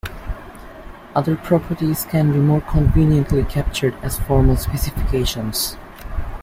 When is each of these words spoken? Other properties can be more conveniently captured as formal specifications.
Other 1.13 1.35
properties 1.37 2.05
can 2.05 2.31
be 2.31 2.39
more 2.39 2.61
conveniently 2.61 3.43
captured 3.43 3.93
as 4.01 4.17
formal 4.17 4.57
specifications. 4.57 5.77